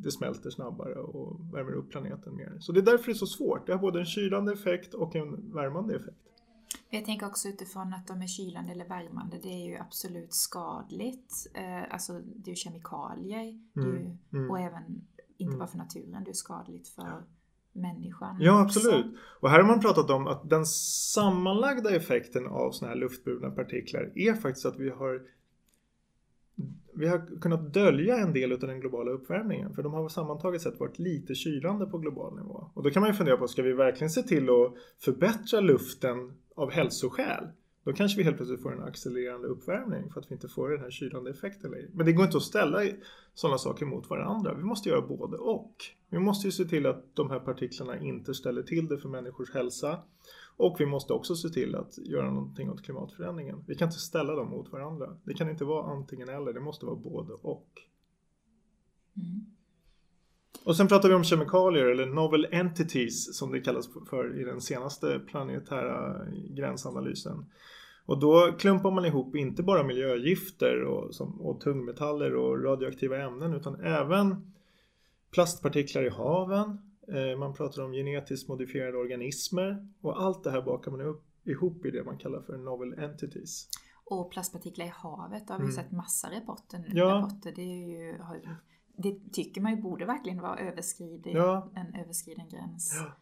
[0.02, 2.56] det smälter snabbare och värmer upp planeten mer.
[2.60, 3.66] Så det är därför det är så svårt.
[3.66, 6.30] Det har både en kylande effekt och en värmande effekt.
[6.92, 11.46] Jag tänker också utifrån att de är kylande eller värmande, det är ju absolut skadligt.
[11.54, 14.50] Eh, alltså det är ju kemikalier är ju, mm.
[14.50, 15.06] och även,
[15.40, 15.58] inte Mm.
[15.58, 17.22] bara för naturen, det är skadligt för
[17.72, 18.36] människan.
[18.40, 18.78] Ja, också.
[18.78, 19.06] absolut.
[19.40, 20.66] Och här har man pratat om att den
[21.14, 25.22] sammanlagda effekten av sådana här luftburna partiklar är faktiskt att vi har
[26.94, 30.80] vi har kunnat dölja en del av den globala uppvärmningen för de har sammantaget sett
[30.80, 32.70] varit lite kylande på global nivå.
[32.74, 36.32] Och då kan man ju fundera på, ska vi verkligen se till att förbättra luften
[36.54, 37.44] av hälsoskäl?
[37.84, 40.80] Då kanske vi helt plötsligt får en accelererande uppvärmning för att vi inte får den
[40.80, 41.88] här kylande effekten längre.
[41.92, 42.78] Men det går inte att ställa
[43.34, 44.54] sådana saker mot varandra.
[44.54, 45.74] Vi måste göra både och.
[46.08, 49.54] Vi måste ju se till att de här partiklarna inte ställer till det för människors
[49.54, 49.98] hälsa.
[50.56, 53.64] Och vi måste också se till att göra någonting åt klimatförändringen.
[53.66, 55.16] Vi kan inte ställa dem mot varandra.
[55.24, 57.68] Det kan inte vara antingen eller, det måste vara både och.
[59.16, 59.46] Mm.
[60.64, 64.60] Och sen pratar vi om kemikalier eller novel entities som det kallas för i den
[64.60, 67.44] senaste planetära gränsanalysen.
[68.06, 73.54] Och då klumpar man ihop inte bara miljögifter och, som, och tungmetaller och radioaktiva ämnen
[73.54, 74.52] utan även
[75.30, 76.78] plastpartiklar i haven.
[77.08, 81.86] Eh, man pratar om genetiskt modifierade organismer och allt det här bakar man upp, ihop
[81.86, 83.68] i det man kallar för novel entities.
[84.04, 85.74] Och plastpartiklar i havet, har vi Mm.
[85.76, 86.86] sett massa rapporter nu.
[86.92, 87.06] Ja.
[87.06, 88.40] Rapporter, det, är ju, har, ju-
[89.02, 91.70] det tycker man ju borde verkligen vara överskriden, Ja.
[91.74, 92.94] en överskriden gräns.
[93.04, 93.12] Ja.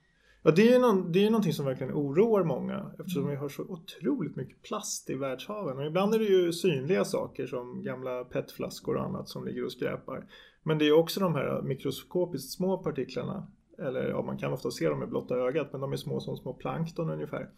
[0.42, 3.30] Ja, det är ju någon, det är ju någonting som verkligen oroar många eftersom Mm.
[3.34, 5.78] vi har så otroligt mycket plast i världshaven.
[5.78, 9.72] Och ibland är det ju synliga saker som gamla petflaskor och annat som ligger och
[9.72, 10.26] skräpar.
[10.62, 13.46] Men det är också de här mikroskopiskt små partiklarna.
[13.78, 16.36] Eller ja, man kan ofta se dem med blotta ögat men de är små som
[16.36, 17.48] små plankton ungefär.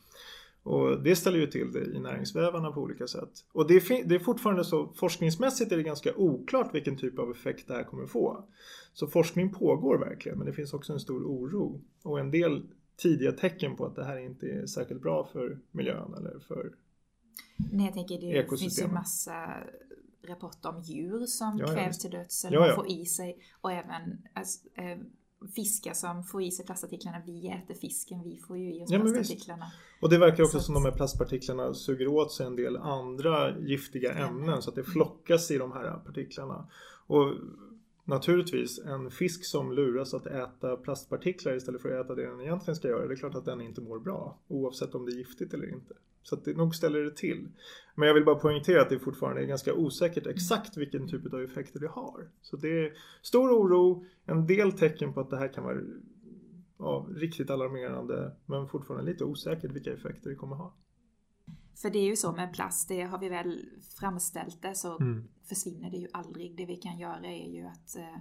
[0.63, 3.31] Och det ställer ju till det i näringsvävarna på olika sätt.
[3.53, 7.31] Och det är, det är fortfarande så, forskningsmässigt är det ganska oklart vilken typ av
[7.31, 8.45] effekt det här kommer få.
[8.93, 12.63] Så forskning pågår verkligen men det finns också en stor oro och en del
[12.97, 16.73] tidiga tecken på att det här inte är särskilt bra för miljön eller för...
[17.73, 19.55] Nej, jag tänker det finns ju massa
[20.29, 22.01] rapporter om djur som Ja, ja, kvävs visst.
[22.01, 22.75] till döds eller Ja, ja.
[22.75, 24.99] får i sig och även alltså, eh,
[25.57, 27.23] fiskar som får i sig plastartiklarna.
[27.27, 29.67] Vi äter fisken, vi får ju i oss Ja, plastartiklarna.
[30.01, 32.77] Och det verkar också Så att- som de här plastpartiklarna suger åt sig en del
[32.77, 34.29] andra giftiga Ämnen.
[34.29, 36.69] ämnen så att det flockas i de här partiklarna.
[37.07, 37.35] Och
[38.11, 42.77] naturligtvis, en fisk som luras att äta plastpartiklar istället för att äta det den egentligen
[42.77, 44.39] ska göra, det är klart att den inte mår bra.
[44.49, 45.95] Oavsett om det är giftigt eller inte.
[46.23, 47.49] Så att det nog ställer det till.
[47.95, 51.43] Men jag vill bara poängtera att det fortfarande är ganska osäkert exakt vilken typ av
[51.43, 52.29] effekter det har.
[52.43, 52.93] Så det är
[53.23, 55.81] stor oro, en del tecken på att det här kan vara
[56.79, 60.75] ja, riktigt alarmerande men fortfarande lite osäkert vilka effekter det kommer ha.
[61.83, 63.65] För det är ju så med plast, det har vi väl
[64.01, 65.29] framställt det så Mm.
[65.49, 66.57] försvinner det ju aldrig.
[66.57, 68.21] Det vi kan göra är ju att eh,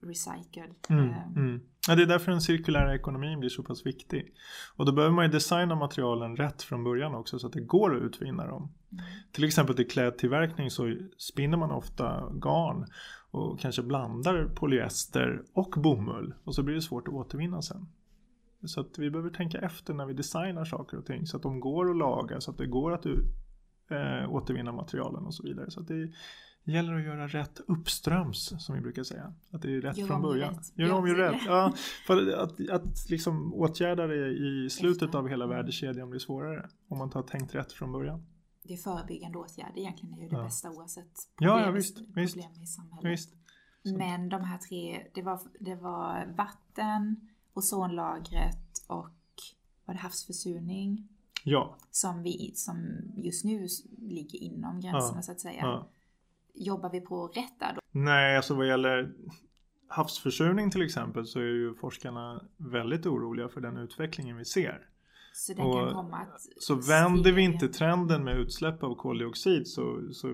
[0.00, 0.74] recycle.
[0.88, 1.60] Mm, eh, mm.
[1.88, 4.34] Ja, det är därför den cirkulära ekonomin blir så pass viktig.
[4.76, 7.96] Och då behöver man ju designa materialen rätt från början också så att det går
[7.96, 8.72] att utvinna dem.
[8.92, 9.04] Mm.
[9.32, 12.86] Till exempel till klädtillverkning så spinner man ofta garn
[13.30, 17.88] och kanske blandar polyester och bomull och så blir det svårt att återvinna sen.
[18.64, 21.60] Så att vi behöver tänka efter när vi designar saker och ting så att de
[21.60, 25.70] går att laga så att det går att äh, återvinna materialen och så vidare.
[25.70, 26.12] Så att det
[26.64, 29.34] gäller att göra rätt uppströms som vi brukar säga.
[29.50, 30.54] Att det är rätt Gör från början.
[30.54, 30.78] rätt.
[30.78, 31.42] Gör Ja, om, gör rätt.
[31.46, 31.72] Ja,
[32.06, 35.18] för att, att liksom åtgärda det i slutet Efter.
[35.18, 35.56] av hela Mm.
[35.56, 36.68] värdekedjan blir svårare.
[36.88, 38.26] Om man tar tänkt rätt från början.
[38.64, 40.42] Det är förebyggande åtgärder egentligen, är ju det Ja.
[40.42, 41.06] bästa oavsett
[41.38, 42.34] Ja, ja, problem, visst, visst.
[42.34, 43.12] problem i samhället.
[43.12, 43.34] Visst.
[43.98, 49.08] Men de här tre, det var, det var vatten, ozonlagret och
[49.84, 51.08] var det havsförsurning
[51.44, 51.76] Ja.
[51.90, 52.86] som, vi, som
[53.16, 53.66] just nu
[53.98, 55.60] ligger inom gränserna Ja, så att säga.
[55.60, 55.88] ja.
[56.54, 57.80] Jobbar vi på rätt där då?
[57.90, 59.12] Nej, alltså vad gäller
[59.88, 64.88] havsförsurning till exempel så är ju forskarna väldigt oroliga för den utvecklingen vi ser.
[65.34, 69.68] Så den Och kan komma att Så vänder vi inte trenden med utsläpp av koldioxid
[69.68, 70.28] så, så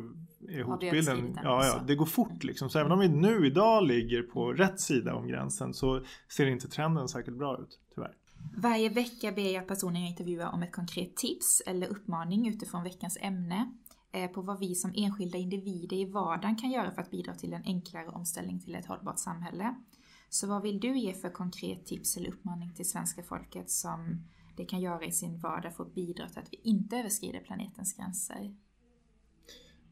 [0.49, 2.71] är hotbilden, ja, ja, det går fort liksom.
[2.71, 6.05] Så även om vi nu idag ligger på rätt sida om gränsen så
[6.37, 8.15] ser inte trenden särskilt bra ut, tyvärr.
[8.57, 13.19] Varje vecka ber jag personer jag intervjuar om ett konkret tips eller uppmaning utifrån veckans
[13.21, 13.73] ämne
[14.13, 17.53] eh, på vad vi som enskilda individer i vardagen kan göra för att bidra till
[17.53, 19.75] en enklare omställning till ett hållbart samhälle.
[20.31, 24.25] Så vad vill du ge för konkret tips eller uppmaning till svenska folket som
[24.59, 27.97] det kan göra i sin vardag för att bidra till att vi inte överskrider planetens
[27.97, 28.55] gränser?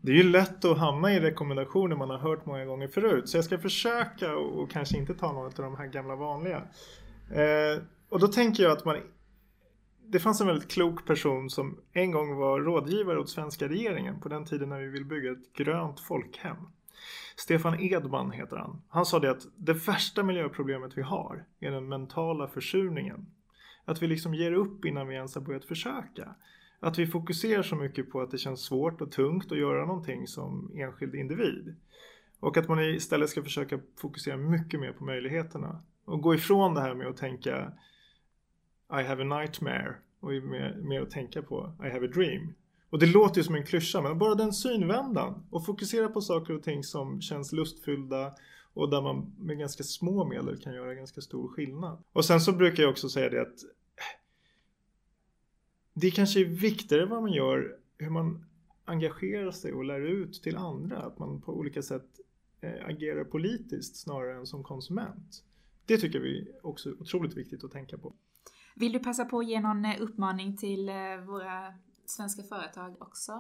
[0.01, 3.29] Det är ju lätt att hamna i rekommendationer man har hört många gånger förut.
[3.29, 6.57] Så jag ska försöka och, kanske inte ta någon av de här gamla vanliga.
[7.31, 8.97] Eh, och då tänker jag att man...
[10.09, 14.29] Det fanns en väldigt klok person som en gång var rådgivare åt svenska regeringen på
[14.29, 16.57] den tiden när vi vill bygga ett grönt folkhem.
[17.37, 18.83] Stefan Edman heter han.
[18.89, 23.27] Han sa det att det värsta miljöproblemet vi har är den mentala försurningen.
[23.89, 26.35] Att vi liksom ger upp innan vi ens har börjat försöka.
[26.81, 30.27] Att vi fokuserar så mycket på att det känns svårt och tungt att göra någonting
[30.27, 31.75] som enskild individ.
[32.41, 35.83] Och att man istället ska försöka fokusera mycket mer på möjligheterna.
[36.05, 37.73] Och gå ifrån det här med att tänka
[38.91, 42.55] I have a nightmare och mer, mer att tänka på I have a dream.
[42.91, 46.55] Och det låter ju som en klyscha men bara den synvändan och fokusera på saker
[46.55, 48.35] och ting som känns lustfyllda
[48.75, 51.99] och där man med ganska små medel kan göra ganska stor skillnad.
[52.13, 53.59] Och sen så brukar jag också säga det att
[56.01, 58.45] det kanske är viktigare vad man gör, hur man
[58.85, 60.99] engagerar sig och lär ut till andra.
[60.99, 62.07] Att man på olika sätt
[62.61, 65.45] eh, agerar politiskt snarare än som konsument.
[65.87, 68.15] Det tycker vi också är otroligt viktigt att tänka på.
[68.75, 70.95] Vill du passa på att ge någon eh, uppmaning till eh,
[71.27, 71.75] våra
[72.07, 73.33] svenska företag också?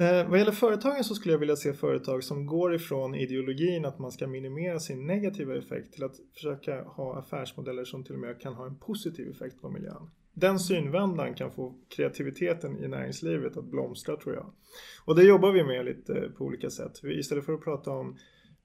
[0.00, 3.98] Eh, vad gäller företagen så skulle jag vilja se företag som går ifrån ideologin att
[3.98, 8.40] man ska minimera sin negativa effekt till att försöka ha affärsmodeller som till och med
[8.40, 10.10] kan ha en positiv effekt på miljön.
[10.34, 14.52] Den synvändan kan få kreativiteten i näringslivet att blomstra tror jag.
[15.04, 17.00] Och det jobbar vi med lite eh, på olika sätt.
[17.02, 18.16] Vi, istället för att prata om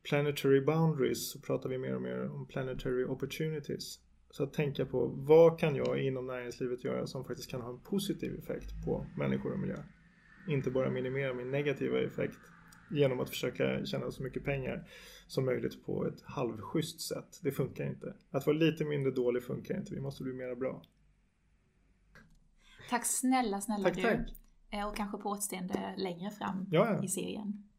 [0.09, 3.99] planetary boundaries så pratar vi mer och mer om planetary opportunities.
[4.31, 7.79] Så att tänka på vad kan jag inom näringslivet göra som faktiskt kan ha en
[7.79, 9.77] positiv effekt på människor och miljö.
[10.47, 12.39] Inte bara minimera min negativa effekt
[12.91, 14.87] genom att försöka tjäna så mycket pengar
[15.27, 17.39] som möjligt på ett halvschysst sätt.
[17.43, 18.13] Det funkar inte.
[18.31, 19.95] Att vara lite mindre dålig funkar inte.
[19.95, 20.83] Vi måste bli mera bra.
[22.89, 24.01] Tack snälla, snälla Tack, du.
[24.01, 24.17] tack.
[24.69, 27.03] Eh, Och kanske på återseende längre fram Ja, ja.
[27.03, 27.69] i serien.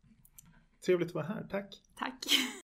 [0.87, 1.47] Trevligt att vara här.
[1.51, 1.83] Tack.
[1.99, 2.27] Tack.